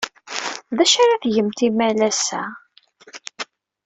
D 0.77 0.77
acu 0.83 0.97
ara 1.03 1.21
tgemt 1.23 1.59
imalas-a? 1.67 2.41